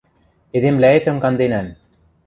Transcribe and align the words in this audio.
–Эдемвлӓэтӹм 0.55 1.17
канденӓм. 1.23 1.67